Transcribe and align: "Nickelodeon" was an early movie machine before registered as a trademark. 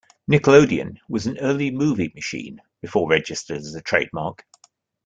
"Nickelodeon" 0.27 0.97
was 1.09 1.27
an 1.27 1.37
early 1.37 1.69
movie 1.69 2.11
machine 2.15 2.59
before 2.81 3.07
registered 3.07 3.57
as 3.57 3.75
a 3.75 3.81
trademark. 3.83 4.43